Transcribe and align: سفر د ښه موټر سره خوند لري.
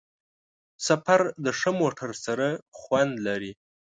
سفر 0.87 1.21
د 1.45 1.47
ښه 1.59 1.71
موټر 1.79 2.11
سره 2.25 2.47
خوند 2.79 3.13
لري. 3.27 3.51